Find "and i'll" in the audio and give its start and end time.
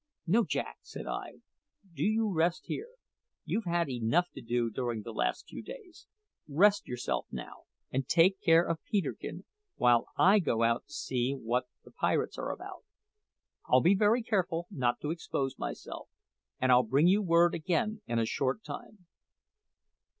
16.59-16.81